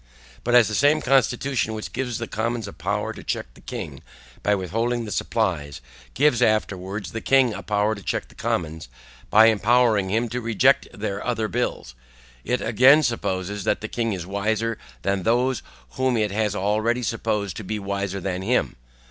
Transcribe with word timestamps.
But 0.43 0.55
as 0.55 0.67
the 0.67 0.73
same 0.73 0.99
constitution 0.99 1.75
which 1.75 1.93
gives 1.93 2.17
the 2.17 2.25
commons 2.25 2.67
a 2.67 2.73
power 2.73 3.13
to 3.13 3.21
check 3.23 3.53
the 3.53 3.61
king 3.61 4.01
by 4.41 4.55
withholding 4.55 5.05
the 5.05 5.11
supplies, 5.11 5.79
gives 6.15 6.41
afterwards 6.41 7.11
the 7.11 7.21
king 7.21 7.53
a 7.53 7.61
power 7.61 7.93
to 7.93 8.01
check 8.01 8.27
the 8.27 8.33
commons, 8.33 8.89
by 9.29 9.45
empowering 9.45 10.09
him 10.09 10.27
to 10.29 10.41
reject 10.41 10.87
their 10.91 11.23
other 11.23 11.47
bills; 11.47 11.93
it 12.43 12.61
again 12.61 13.03
supposes 13.03 13.63
that 13.65 13.81
the 13.81 13.87
king 13.87 14.11
is 14.11 14.25
wiser 14.25 14.79
than 15.03 15.21
those 15.21 15.61
whom 15.91 16.17
it 16.17 16.31
has 16.31 16.55
already 16.55 17.03
supposed 17.03 17.55
to 17.57 17.63
be 17.63 17.77
wiser 17.77 18.19
than 18.19 18.41
him. 18.41 18.77